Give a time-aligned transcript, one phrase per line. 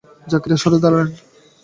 [0.31, 1.09] জাকারিয়া সরে দাঁড়ালেন।